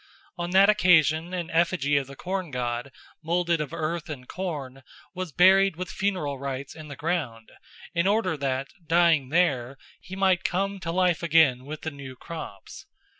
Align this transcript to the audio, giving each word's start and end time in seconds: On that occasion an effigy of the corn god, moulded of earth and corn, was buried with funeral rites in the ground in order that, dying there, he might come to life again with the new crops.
On 0.35 0.49
that 0.49 0.67
occasion 0.67 1.31
an 1.31 1.51
effigy 1.51 1.95
of 1.95 2.07
the 2.07 2.15
corn 2.15 2.49
god, 2.49 2.91
moulded 3.23 3.61
of 3.61 3.71
earth 3.71 4.09
and 4.09 4.27
corn, 4.27 4.81
was 5.13 5.31
buried 5.31 5.75
with 5.75 5.91
funeral 5.91 6.39
rites 6.39 6.73
in 6.73 6.87
the 6.87 6.95
ground 6.95 7.51
in 7.93 8.07
order 8.07 8.35
that, 8.35 8.69
dying 8.87 9.29
there, 9.29 9.77
he 9.99 10.15
might 10.15 10.43
come 10.43 10.79
to 10.79 10.91
life 10.91 11.21
again 11.21 11.65
with 11.65 11.81
the 11.83 11.91
new 11.91 12.15
crops. 12.15 12.87